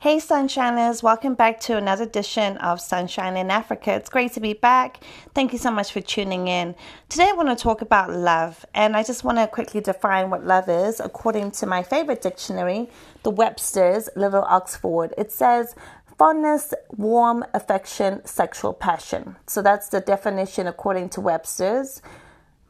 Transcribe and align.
Hey, 0.00 0.18
Sunshiners, 0.18 1.02
welcome 1.02 1.34
back 1.34 1.58
to 1.62 1.76
another 1.76 2.04
edition 2.04 2.56
of 2.58 2.80
Sunshine 2.80 3.36
in 3.36 3.50
Africa. 3.50 3.94
It's 3.94 4.08
great 4.08 4.32
to 4.34 4.40
be 4.40 4.52
back. 4.52 5.02
Thank 5.34 5.52
you 5.52 5.58
so 5.58 5.72
much 5.72 5.90
for 5.90 6.00
tuning 6.00 6.46
in. 6.46 6.76
Today, 7.08 7.30
I 7.30 7.32
want 7.32 7.48
to 7.48 7.60
talk 7.60 7.82
about 7.82 8.12
love, 8.12 8.64
and 8.74 8.96
I 8.96 9.02
just 9.02 9.24
want 9.24 9.38
to 9.38 9.48
quickly 9.48 9.80
define 9.80 10.30
what 10.30 10.46
love 10.46 10.68
is 10.68 11.00
according 11.00 11.50
to 11.50 11.66
my 11.66 11.82
favorite 11.82 12.22
dictionary, 12.22 12.88
the 13.24 13.32
Webster's 13.32 14.08
Little 14.14 14.44
Oxford. 14.44 15.14
It 15.18 15.32
says 15.32 15.74
fondness, 16.16 16.74
warm 16.90 17.44
affection, 17.52 18.24
sexual 18.24 18.74
passion. 18.74 19.34
So 19.48 19.62
that's 19.62 19.88
the 19.88 20.00
definition 20.00 20.68
according 20.68 21.08
to 21.08 21.20
Webster's. 21.20 22.02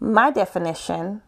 My 0.00 0.30
definition, 0.30 1.20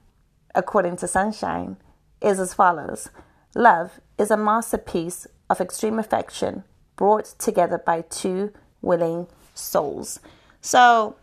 according 0.55 0.96
to 0.96 1.07
Sunshine, 1.07 1.77
is 2.23 2.41
as 2.41 2.55
follows 2.55 3.11
Love 3.55 4.01
is 4.17 4.30
a 4.30 4.37
masterpiece 4.39 5.27
of 5.51 5.61
extreme 5.61 5.98
affection 5.98 6.64
brought 6.96 7.27
together 7.39 7.77
by 7.77 8.03
two 8.03 8.53
willing 8.81 9.27
souls. 9.54 10.21
So, 10.63 11.17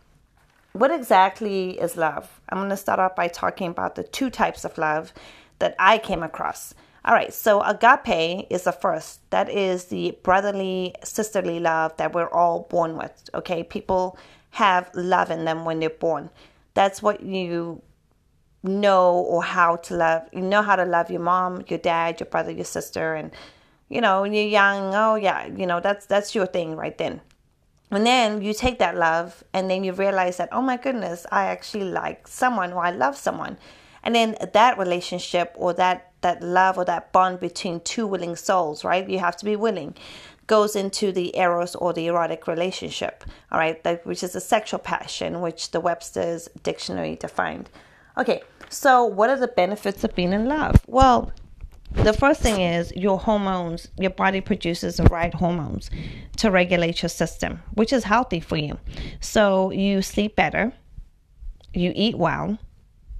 what 0.72 0.90
exactly 0.90 1.80
is 1.80 1.96
love? 1.96 2.40
I'm 2.50 2.58
going 2.58 2.70
to 2.70 2.76
start 2.76 3.00
off 3.00 3.16
by 3.16 3.28
talking 3.28 3.70
about 3.70 3.94
the 3.94 4.04
two 4.04 4.30
types 4.30 4.64
of 4.64 4.78
love 4.78 5.12
that 5.58 5.74
I 5.78 5.98
came 5.98 6.22
across. 6.22 6.74
All 7.04 7.14
right, 7.14 7.32
so 7.32 7.62
agape 7.62 8.46
is 8.50 8.64
the 8.64 8.72
first. 8.72 9.28
That 9.30 9.48
is 9.48 9.86
the 9.86 10.16
brotherly, 10.22 10.94
sisterly 11.02 11.58
love 11.58 11.96
that 11.96 12.12
we're 12.12 12.28
all 12.28 12.66
born 12.70 12.96
with. 12.98 13.30
Okay, 13.34 13.62
people 13.62 14.18
have 14.50 14.90
love 14.94 15.30
in 15.30 15.44
them 15.44 15.64
when 15.64 15.80
they're 15.80 15.90
born. 15.90 16.28
That's 16.74 17.02
what 17.02 17.22
you 17.22 17.82
know 18.62 19.14
or 19.14 19.42
how 19.42 19.76
to 19.76 19.94
love. 19.94 20.22
You 20.32 20.42
know 20.42 20.62
how 20.62 20.76
to 20.76 20.84
love 20.84 21.10
your 21.10 21.20
mom, 21.22 21.64
your 21.68 21.78
dad, 21.78 22.20
your 22.20 22.26
brother, 22.26 22.50
your 22.50 22.64
sister, 22.64 23.14
and 23.14 23.30
you 23.88 24.00
know, 24.00 24.22
when 24.22 24.32
you're 24.32 24.46
young, 24.46 24.94
oh 24.94 25.14
yeah, 25.16 25.46
you 25.46 25.66
know, 25.66 25.80
that's 25.80 26.06
that's 26.06 26.34
your 26.34 26.46
thing 26.46 26.76
right 26.76 26.96
then. 26.96 27.20
And 27.90 28.06
then 28.06 28.42
you 28.42 28.52
take 28.52 28.78
that 28.80 28.96
love 28.96 29.42
and 29.54 29.70
then 29.70 29.82
you 29.82 29.92
realize 29.92 30.36
that, 30.36 30.50
oh 30.52 30.60
my 30.60 30.76
goodness, 30.76 31.26
I 31.32 31.46
actually 31.46 31.84
like 31.84 32.28
someone 32.28 32.72
or 32.72 32.84
I 32.84 32.90
love 32.90 33.16
someone. 33.16 33.56
And 34.02 34.14
then 34.14 34.36
that 34.52 34.78
relationship 34.78 35.52
or 35.56 35.72
that 35.74 36.12
that 36.20 36.42
love 36.42 36.76
or 36.76 36.84
that 36.84 37.12
bond 37.12 37.40
between 37.40 37.80
two 37.80 38.06
willing 38.06 38.36
souls, 38.36 38.84
right? 38.84 39.08
You 39.08 39.20
have 39.20 39.36
to 39.38 39.44
be 39.44 39.56
willing 39.56 39.94
goes 40.48 40.74
into 40.74 41.12
the 41.12 41.36
eros 41.38 41.76
or 41.76 41.92
the 41.92 42.06
erotic 42.08 42.48
relationship, 42.48 43.22
all 43.52 43.58
right, 43.60 43.84
that, 43.84 44.04
which 44.04 44.24
is 44.24 44.34
a 44.34 44.40
sexual 44.40 44.80
passion, 44.80 45.40
which 45.40 45.70
the 45.70 45.78
Webster's 45.78 46.48
dictionary 46.62 47.14
defined. 47.14 47.70
Okay, 48.16 48.42
so 48.68 49.04
what 49.04 49.30
are 49.30 49.36
the 49.36 49.46
benefits 49.46 50.02
of 50.02 50.14
being 50.16 50.32
in 50.32 50.46
love? 50.46 50.74
Well, 50.88 51.30
the 51.92 52.12
first 52.12 52.40
thing 52.40 52.60
is 52.60 52.92
your 52.94 53.18
hormones, 53.18 53.88
your 53.98 54.10
body 54.10 54.40
produces 54.40 54.96
the 54.96 55.04
right 55.04 55.32
hormones 55.32 55.90
to 56.36 56.50
regulate 56.50 57.02
your 57.02 57.08
system, 57.08 57.60
which 57.74 57.92
is 57.92 58.04
healthy 58.04 58.40
for 58.40 58.56
you. 58.56 58.78
So 59.20 59.70
you 59.70 60.02
sleep 60.02 60.36
better, 60.36 60.72
you 61.72 61.92
eat 61.94 62.16
well, 62.16 62.58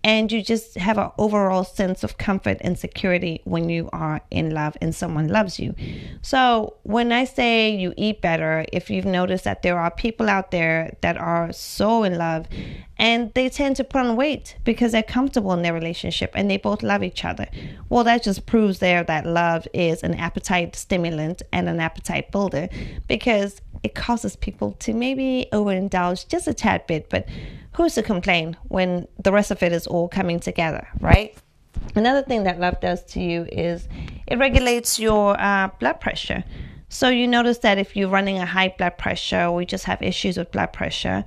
and 0.05 0.31
you 0.31 0.43
just 0.43 0.77
have 0.77 0.99
an 0.99 1.11
overall 1.19 1.65
sense 1.65 2.05
of 2.05 2.19
comfort 2.19 2.59
and 2.61 2.79
security 2.79 3.41
when 3.45 3.69
you 3.69 3.89
are 3.93 4.21
in 4.31 4.51
love 4.51 4.77
and 4.81 4.95
someone 4.95 5.29
loves 5.29 5.59
you. 5.59 5.75
So, 6.23 6.75
when 6.85 7.13
I 7.13 7.25
say 7.25 7.75
you 7.75 7.95
eat 7.97 8.21
better, 8.21 8.65
if 8.73 8.91
you've 8.91 9.05
noticed 9.05 9.45
that 9.45 9.63
there 9.63 9.79
are 9.79 9.91
people 9.91 10.29
out 10.29 10.51
there 10.51 10.97
that 11.01 11.17
are 11.17 11.53
so 11.53 12.05
in 12.05 12.17
love 12.17 12.47
and 12.99 13.33
they 13.35 13.49
tend 13.49 13.77
to 13.77 13.85
put 13.85 14.05
on 14.05 14.17
weight 14.17 14.57
because 14.65 14.93
they're 14.93 15.03
comfortable 15.03 15.53
in 15.53 15.63
their 15.63 15.73
relationship 15.73 16.33
and 16.35 16.51
they 16.51 16.57
both 16.57 16.83
love 16.83 17.03
each 17.03 17.25
other. 17.25 17.47
Well, 17.89 18.05
that 18.05 18.23
just 18.23 18.47
proves 18.47 18.81
there 18.81 19.05
that 19.05 19.25
love 19.25 19.69
is 19.73 20.03
an 20.03 20.15
appetite 20.15 20.75
stimulant 20.75 21.43
and 21.53 21.69
an 21.69 21.81
appetite 21.81 22.33
builder 22.33 22.69
because 23.07 23.61
it 23.83 23.95
causes 23.95 24.37
people 24.37 24.73
to 24.81 24.93
maybe 24.93 25.49
overindulge 25.53 26.29
just 26.29 26.49
a 26.49 26.55
tad 26.55 26.87
bit, 26.87 27.09
but 27.09 27.29
who's 27.73 27.95
to 27.95 28.03
complain 28.03 28.57
when 28.69 29.07
the 29.23 29.33
rest 29.33 29.51
of 29.51 29.63
it 29.63 29.73
is 29.73 29.87
all 29.87 30.09
coming 30.09 30.41
together, 30.41 30.89
right? 31.01 31.37
Another 31.95 32.23
thing 32.23 32.45
that 32.45 32.59
love 32.59 32.81
does 32.81 33.05
to 33.05 33.21
you 33.21 33.47
is 33.53 33.89
it 34.27 34.39
regulates 34.39 34.99
your 34.99 35.41
uh, 35.41 35.69
blood 35.79 36.01
pressure. 36.01 36.45
So 36.89 37.09
you 37.09 37.27
notice 37.29 37.59
that 37.59 37.79
if 37.79 37.97
you're 37.97 38.09
running 38.09 38.39
a 38.39 38.47
high 38.47 38.75
blood 38.77 38.99
pressure 38.99 39.45
or 39.45 39.61
you 39.61 39.67
just 39.67 39.85
have 39.85 40.03
issues 40.03 40.39
with 40.39 40.51
blood 40.51 40.73
pressure, 40.73 41.25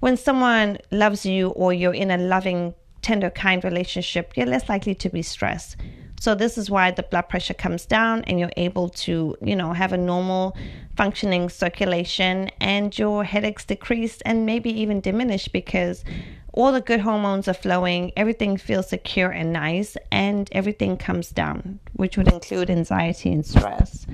when 0.00 0.16
someone 0.16 0.78
loves 0.90 1.26
you 1.26 1.48
or 1.50 1.72
you're 1.72 1.94
in 1.94 2.10
a 2.10 2.18
loving, 2.18 2.74
tender, 3.02 3.30
kind 3.30 3.64
relationship, 3.64 4.32
you're 4.36 4.46
less 4.46 4.68
likely 4.68 4.94
to 4.94 5.08
be 5.08 5.22
stressed. 5.22 5.76
So 6.20 6.34
this 6.34 6.58
is 6.58 6.70
why 6.70 6.90
the 6.90 7.02
blood 7.02 7.30
pressure 7.30 7.54
comes 7.54 7.86
down 7.86 8.24
and 8.24 8.38
you're 8.38 8.52
able 8.58 8.90
to, 8.90 9.34
you 9.40 9.56
know, 9.56 9.72
have 9.72 9.94
a 9.94 9.96
normal 9.96 10.54
functioning 10.94 11.48
circulation 11.48 12.50
and 12.60 12.96
your 12.98 13.24
headaches 13.24 13.64
decrease 13.64 14.20
and 14.20 14.44
maybe 14.44 14.70
even 14.82 15.00
diminish 15.00 15.48
because 15.48 16.04
all 16.52 16.72
the 16.72 16.82
good 16.82 17.00
hormones 17.00 17.48
are 17.48 17.54
flowing, 17.54 18.12
everything 18.18 18.58
feels 18.58 18.90
secure 18.90 19.30
and 19.30 19.50
nice, 19.50 19.96
and 20.12 20.50
everything 20.52 20.98
comes 20.98 21.30
down, 21.30 21.78
which 21.94 22.18
would 22.18 22.30
include 22.30 22.68
anxiety 22.68 23.32
and 23.32 23.46
stress. 23.46 24.06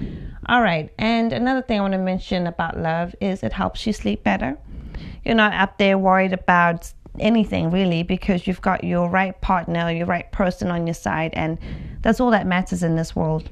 All 0.46 0.62
right, 0.62 0.92
and 0.98 1.32
another 1.32 1.62
thing 1.62 1.78
I 1.78 1.82
want 1.82 1.94
to 1.94 1.98
mention 1.98 2.46
about 2.46 2.78
love 2.78 3.16
is 3.20 3.42
it 3.42 3.52
helps 3.52 3.84
you 3.84 3.92
sleep 3.92 4.22
better. 4.22 4.56
You're 5.24 5.34
not 5.34 5.54
up 5.54 5.78
there 5.78 5.98
worried 5.98 6.34
about 6.34 6.92
anything 7.18 7.70
really 7.70 8.02
because 8.02 8.46
you've 8.46 8.60
got 8.60 8.84
your 8.84 9.08
right 9.08 9.40
partner, 9.40 9.90
your 9.90 10.06
right 10.06 10.30
person 10.30 10.70
on 10.70 10.86
your 10.86 10.94
side, 10.94 11.32
and 11.34 11.58
that's 12.06 12.20
all 12.20 12.30
that 12.30 12.46
matters 12.46 12.84
in 12.84 12.94
this 12.94 13.16
world, 13.16 13.50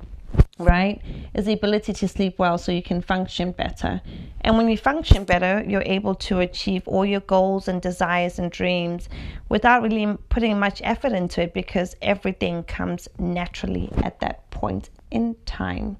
right? 0.61 1.03
Is 1.35 1.47
the 1.47 1.55
ability 1.55 1.93
to 1.93 2.07
sleep 2.07 2.39
well 2.39 2.57
so 2.57 2.71
you 2.71 2.85
can 2.85 3.03
function 3.03 3.51
better. 3.51 4.01
And 4.43 4.57
when 4.57 4.69
you 4.69 4.79
function 4.79 5.25
better, 5.25 5.65
you're 5.67 5.83
able 5.83 6.15
to 6.27 6.39
achieve 6.39 6.87
all 6.87 7.05
your 7.05 7.19
goals 7.19 7.67
and 7.67 7.83
desires 7.83 8.39
and 8.39 8.53
dreams 8.53 9.09
without 9.49 9.83
really 9.83 10.17
putting 10.29 10.57
much 10.57 10.81
effort 10.85 11.11
into 11.11 11.43
it 11.43 11.53
because 11.53 11.97
everything 12.01 12.63
comes 12.63 13.09
naturally 13.19 13.91
at 14.05 14.21
that 14.21 14.49
point 14.53 14.89
in 15.11 15.35
time. 15.47 15.97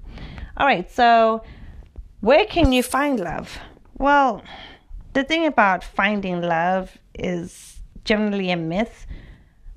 All 0.55 0.65
right, 0.65 0.89
so 0.89 1.43
where 2.21 2.45
can 2.45 2.71
you 2.71 2.83
find 2.83 3.19
love? 3.19 3.59
Well, 3.97 4.41
the 5.11 5.25
thing 5.25 5.45
about 5.45 5.83
finding 5.83 6.41
love 6.41 6.97
is 7.19 7.81
generally 8.05 8.49
a 8.51 8.55
myth. 8.55 9.05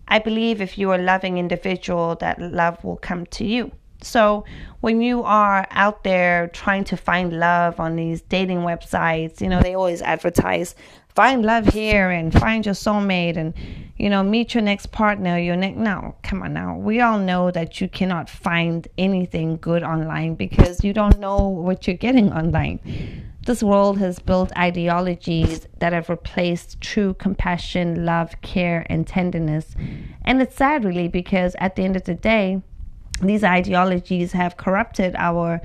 I 0.08 0.18
believe 0.18 0.60
if 0.60 0.76
you're 0.78 0.96
a 0.96 1.02
loving 1.02 1.38
individual, 1.38 2.16
that 2.16 2.40
love 2.40 2.82
will 2.82 2.96
come 2.96 3.26
to 3.26 3.44
you. 3.44 3.70
So 4.00 4.44
when 4.80 5.00
you 5.00 5.22
are 5.24 5.66
out 5.70 6.04
there 6.04 6.48
trying 6.48 6.84
to 6.84 6.96
find 6.96 7.38
love 7.38 7.80
on 7.80 7.96
these 7.96 8.22
dating 8.22 8.60
websites, 8.60 9.40
you 9.40 9.48
know, 9.48 9.60
they 9.60 9.74
always 9.74 10.02
advertise 10.02 10.74
find 11.18 11.44
love 11.44 11.66
here 11.66 12.10
and 12.10 12.32
find 12.32 12.64
your 12.64 12.76
soulmate 12.76 13.36
and 13.36 13.52
you 13.96 14.08
know 14.08 14.22
meet 14.22 14.54
your 14.54 14.62
next 14.62 14.92
partner 14.92 15.36
your 15.36 15.56
next 15.56 15.76
no 15.76 16.14
come 16.22 16.40
on 16.44 16.52
now 16.52 16.76
we 16.76 17.00
all 17.00 17.18
know 17.18 17.50
that 17.50 17.80
you 17.80 17.88
cannot 17.88 18.30
find 18.30 18.86
anything 18.98 19.56
good 19.56 19.82
online 19.82 20.36
because 20.36 20.84
you 20.84 20.92
don't 20.92 21.18
know 21.18 21.48
what 21.48 21.88
you're 21.88 21.96
getting 21.96 22.32
online 22.32 22.78
this 23.48 23.62
world 23.62 23.96
has 23.96 24.18
built 24.18 24.52
ideologies 24.58 25.66
that 25.78 25.94
have 25.94 26.10
replaced 26.10 26.78
true 26.82 27.14
compassion, 27.14 28.04
love, 28.04 28.38
care, 28.42 28.86
and 28.90 29.06
tenderness. 29.06 29.74
And 30.26 30.42
it's 30.42 30.54
sad, 30.54 30.84
really, 30.84 31.08
because 31.08 31.56
at 31.58 31.74
the 31.74 31.82
end 31.82 31.96
of 31.96 32.04
the 32.04 32.12
day, 32.12 32.60
these 33.22 33.42
ideologies 33.42 34.32
have 34.32 34.58
corrupted 34.58 35.16
our 35.16 35.62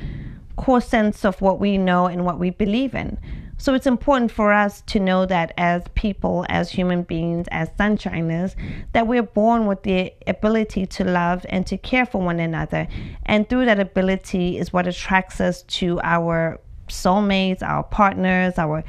core 0.56 0.80
sense 0.80 1.26
of 1.26 1.42
what 1.42 1.60
we 1.60 1.78
know 1.78 2.06
and 2.06 2.24
what 2.24 2.40
we 2.40 2.52
believe 2.52 2.96
in. 2.96 3.18
So 3.58 3.74
it's 3.74 3.86
important 3.86 4.32
for 4.32 4.54
us 4.54 4.80
to 4.88 5.00
know 5.02 5.26
that 5.26 5.52
as 5.58 5.84
people, 5.94 6.46
as 6.48 6.72
human 6.72 7.04
beings, 7.04 7.48
as 7.52 7.68
sunshiners, 7.72 8.56
that 8.94 9.08
we're 9.08 9.24
born 9.24 9.68
with 9.68 9.84
the 9.84 10.14
ability 10.26 10.86
to 10.86 11.04
love 11.04 11.46
and 11.50 11.68
to 11.68 11.78
care 11.78 12.06
for 12.06 12.22
one 12.22 12.40
another. 12.40 12.88
And 13.26 13.50
through 13.50 13.66
that 13.66 13.82
ability 13.82 14.58
is 14.58 14.72
what 14.72 14.88
attracts 14.88 15.42
us 15.42 15.64
to 15.64 16.00
our 16.02 16.62
soulmates, 16.88 17.62
our 17.62 17.84
partners, 17.84 18.58
our 18.58 18.84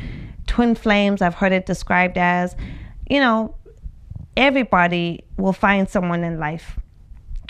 twin 0.47 0.75
flames, 0.75 1.23
I've 1.23 1.35
heard 1.35 1.53
it 1.53 1.67
described 1.67 2.19
as, 2.19 2.57
you 3.09 3.21
know, 3.21 3.57
everybody 4.37 5.25
will 5.37 5.53
find 5.53 5.89
someone 5.89 6.25
in 6.25 6.39
life, 6.39 6.79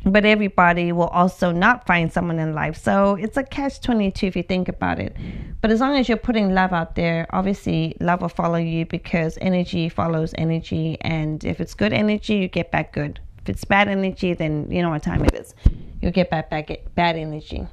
but 0.05 0.25
everybody 0.25 0.93
will 0.93 1.09
also 1.09 1.51
not 1.51 1.87
find 1.87 2.13
someone 2.13 2.39
in 2.39 2.55
life. 2.55 2.77
So 2.77 3.15
it's 3.15 3.37
a 3.37 3.43
catch 3.43 3.81
22 3.81 4.27
if 4.27 4.37
you 4.37 4.43
think 4.43 4.69
about 4.69 4.99
it. 4.99 5.17
But 5.61 5.71
as 5.71 5.81
long 5.81 5.97
as 5.97 6.09
you're 6.09 6.19
putting 6.19 6.55
love 6.55 6.73
out 6.73 6.95
there, 6.95 7.27
obviously 7.31 7.97
love 8.01 8.21
will 8.21 8.29
follow 8.29 8.59
you 8.59 8.85
because 8.87 9.39
energy 9.41 9.89
follows 9.89 10.35
energy. 10.37 10.99
And 11.01 11.43
if 11.45 11.61
it's 11.61 11.75
good 11.75 11.93
energy, 11.93 12.35
you 12.37 12.49
get 12.49 12.71
back 12.71 12.93
good. 12.93 13.21
If 13.43 13.49
it's 13.49 13.65
bad 13.65 13.89
energy, 13.89 14.35
then 14.35 14.71
you 14.71 14.83
know 14.83 14.91
what 14.91 15.03
time 15.03 15.25
it 15.25 15.35
is. 15.35 15.55
You'll 16.01 16.13
get 16.13 16.31
back, 16.31 16.51
back 16.51 16.71
bad 16.95 17.17
energy. 17.17 17.67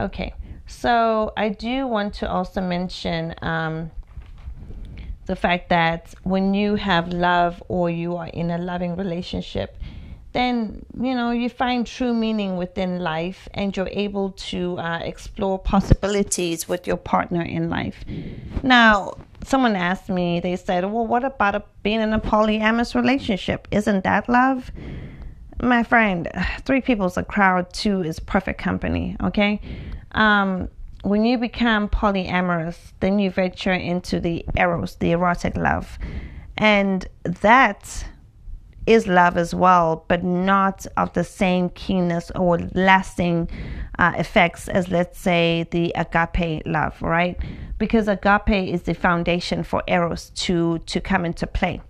Okay. 0.00 0.32
So 0.68 1.32
I 1.36 1.48
do 1.48 1.86
want 1.86 2.14
to 2.14 2.30
also 2.30 2.60
mention 2.60 3.34
um, 3.40 3.90
the 5.24 5.34
fact 5.34 5.70
that 5.70 6.14
when 6.22 6.54
you 6.54 6.76
have 6.76 7.08
love 7.08 7.62
or 7.68 7.88
you 7.90 8.16
are 8.16 8.28
in 8.28 8.50
a 8.50 8.58
loving 8.58 8.94
relationship, 8.94 9.78
then 10.32 10.84
you 11.00 11.14
know 11.14 11.30
you 11.30 11.48
find 11.48 11.86
true 11.86 12.12
meaning 12.12 12.58
within 12.58 13.00
life 13.00 13.48
and 13.54 13.74
you're 13.74 13.88
able 13.90 14.32
to 14.32 14.78
uh, 14.78 14.98
explore 14.98 15.58
possibilities 15.58 16.68
with 16.68 16.86
your 16.86 16.98
partner 16.98 17.42
in 17.42 17.70
life. 17.70 18.04
Now 18.62 19.14
someone 19.44 19.74
asked 19.74 20.10
me 20.10 20.40
they 20.40 20.56
said 20.56 20.84
well 20.84 21.06
what 21.06 21.24
about 21.24 21.54
a, 21.54 21.62
being 21.82 22.02
in 22.02 22.12
a 22.12 22.20
polyamorous 22.20 22.94
relationship? 22.94 23.66
Isn't 23.70 24.04
that 24.04 24.28
love? 24.28 24.70
My 25.62 25.82
friend 25.82 26.30
three 26.60 26.82
people's 26.82 27.16
a 27.16 27.24
crowd 27.24 27.72
two 27.72 28.02
is 28.02 28.20
perfect 28.20 28.60
company 28.60 29.16
okay 29.22 29.60
um, 30.12 30.68
when 31.02 31.24
you 31.24 31.38
become 31.38 31.88
polyamorous 31.88 32.92
then 33.00 33.18
you 33.18 33.30
venture 33.30 33.72
into 33.72 34.20
the 34.20 34.44
eros 34.56 34.96
the 34.96 35.12
erotic 35.12 35.56
love 35.56 35.98
and 36.56 37.06
that 37.22 38.04
is 38.88 39.06
love 39.06 39.36
as 39.36 39.54
well, 39.54 40.06
but 40.08 40.24
not 40.24 40.86
of 40.96 41.12
the 41.12 41.22
same 41.22 41.68
keenness 41.68 42.30
or 42.34 42.58
lasting 42.72 43.48
uh, 43.98 44.12
effects 44.16 44.66
as, 44.68 44.88
let's 44.88 45.18
say, 45.18 45.66
the 45.72 45.92
agape 45.94 46.62
love, 46.64 47.00
right? 47.02 47.38
Because 47.76 48.08
agape 48.08 48.48
is 48.48 48.82
the 48.82 48.94
foundation 48.94 49.62
for 49.62 49.82
eros 49.86 50.30
to 50.30 50.78
to 50.78 51.00
come 51.02 51.26
into 51.26 51.46
play. 51.46 51.82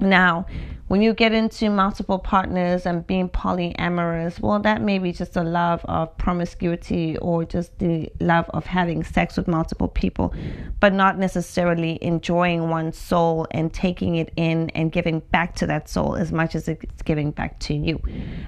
Now, 0.00 0.46
when 0.88 1.02
you 1.02 1.12
get 1.12 1.32
into 1.32 1.68
multiple 1.68 2.18
partners 2.18 2.86
and 2.86 3.06
being 3.06 3.28
polyamorous, 3.28 4.40
well, 4.40 4.58
that 4.60 4.80
may 4.80 4.98
be 4.98 5.12
just 5.12 5.36
a 5.36 5.42
love 5.42 5.84
of 5.84 6.16
promiscuity 6.16 7.18
or 7.18 7.44
just 7.44 7.78
the 7.78 8.10
love 8.20 8.46
of 8.50 8.64
having 8.64 9.04
sex 9.04 9.36
with 9.36 9.48
multiple 9.48 9.88
people, 9.88 10.34
but 10.80 10.94
not 10.94 11.18
necessarily 11.18 11.98
enjoying 12.00 12.70
one's 12.70 12.96
soul 12.96 13.46
and 13.50 13.74
taking 13.74 14.16
it 14.16 14.32
in 14.36 14.70
and 14.70 14.90
giving 14.90 15.20
back 15.20 15.54
to 15.56 15.66
that 15.66 15.90
soul 15.90 16.16
as 16.16 16.32
much 16.32 16.54
as 16.54 16.68
it's 16.68 17.02
giving 17.02 17.32
back 17.32 17.58
to 17.60 17.74
you. 17.74 18.00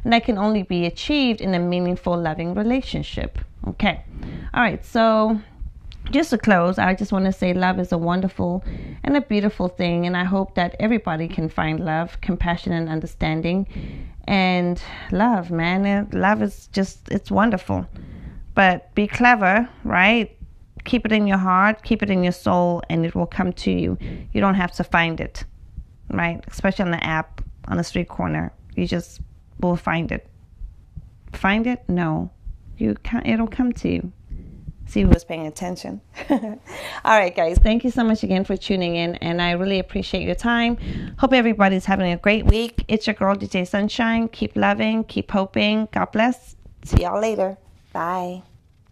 And 0.02 0.12
that 0.12 0.24
can 0.24 0.38
only 0.38 0.62
be 0.62 0.86
achieved 0.86 1.42
in 1.42 1.54
a 1.54 1.58
meaningful, 1.58 2.16
loving 2.18 2.54
relationship. 2.54 3.38
Okay. 3.68 4.02
All 4.54 4.62
right. 4.62 4.82
So 4.82 5.38
just 6.10 6.30
to 6.30 6.38
close, 6.38 6.78
I 6.78 6.94
just 6.94 7.12
want 7.12 7.24
to 7.26 7.32
say 7.32 7.54
love 7.54 7.78
is 7.78 7.92
a 7.92 7.98
wonderful 7.98 8.64
and 9.04 9.16
a 9.16 9.20
beautiful 9.20 9.68
thing, 9.68 10.06
and 10.06 10.16
I 10.16 10.24
hope 10.24 10.54
that 10.54 10.76
everybody 10.80 11.28
can 11.28 11.48
find 11.48 11.80
love, 11.80 12.20
compassion, 12.20 12.72
and 12.72 12.88
understanding. 12.88 13.66
And 14.24 14.82
love, 15.12 15.50
man, 15.50 16.08
love 16.12 16.42
is 16.42 16.68
just, 16.68 17.08
it's 17.10 17.30
wonderful. 17.30 17.86
But 18.54 18.94
be 18.94 19.06
clever, 19.06 19.68
right? 19.84 20.36
Keep 20.84 21.06
it 21.06 21.12
in 21.12 21.26
your 21.26 21.38
heart, 21.38 21.82
keep 21.82 22.02
it 22.02 22.10
in 22.10 22.22
your 22.22 22.32
soul, 22.32 22.82
and 22.88 23.04
it 23.04 23.14
will 23.14 23.26
come 23.26 23.52
to 23.52 23.70
you. 23.70 23.98
You 24.32 24.40
don't 24.40 24.54
have 24.54 24.72
to 24.72 24.84
find 24.84 25.20
it, 25.20 25.44
right? 26.10 26.42
Especially 26.48 26.84
on 26.84 26.90
the 26.90 27.04
app, 27.04 27.42
on 27.68 27.76
the 27.76 27.84
street 27.84 28.08
corner. 28.08 28.52
You 28.76 28.86
just 28.86 29.20
will 29.60 29.76
find 29.76 30.10
it. 30.10 30.26
Find 31.32 31.66
it? 31.66 31.88
No. 31.88 32.30
You 32.78 32.94
can't, 33.02 33.26
it'll 33.26 33.46
come 33.46 33.72
to 33.74 33.88
you 33.88 34.12
see 34.90 35.02
who 35.02 35.08
was 35.08 35.24
paying 35.24 35.46
attention. 35.46 36.00
All 36.30 36.38
right, 37.04 37.34
guys. 37.34 37.58
Thank 37.58 37.84
you 37.84 37.90
so 37.90 38.04
much 38.04 38.22
again 38.22 38.44
for 38.44 38.56
tuning 38.56 38.96
in, 38.96 39.14
and 39.16 39.40
I 39.40 39.52
really 39.52 39.78
appreciate 39.78 40.24
your 40.24 40.34
time. 40.34 40.76
Hope 41.18 41.32
everybody's 41.32 41.84
having 41.84 42.12
a 42.12 42.16
great 42.16 42.46
week. 42.46 42.84
It's 42.88 43.06
your 43.06 43.14
girl, 43.14 43.36
DJ 43.36 43.66
Sunshine. 43.66 44.28
Keep 44.28 44.56
loving, 44.56 45.04
keep 45.04 45.30
hoping. 45.30 45.88
God 45.92 46.12
bless. 46.12 46.56
See 46.84 47.02
y'all 47.02 47.20
later. 47.20 47.56
Bye. 47.92 48.42